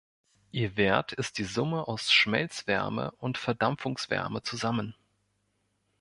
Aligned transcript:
Ihr 0.51 0.77
Wert 0.77 1.13
ist 1.13 1.37
die 1.37 1.43
Summe 1.43 1.87
aus 1.87 2.11
Schmelzwärme 2.11 3.11
und 3.19 3.37
Verdampfungswärme 3.37 4.41
zusammen. 4.41 4.95